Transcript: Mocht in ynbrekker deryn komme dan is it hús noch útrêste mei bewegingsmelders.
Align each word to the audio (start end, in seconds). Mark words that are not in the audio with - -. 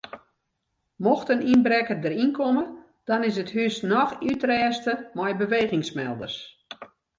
Mocht 1.05 1.31
in 1.33 1.45
ynbrekker 1.53 1.97
deryn 2.03 2.31
komme 2.37 2.63
dan 3.07 3.25
is 3.29 3.35
it 3.43 3.53
hús 3.55 3.75
noch 3.91 4.13
útrêste 4.29 4.93
mei 5.15 5.31
bewegingsmelders. 5.41 6.35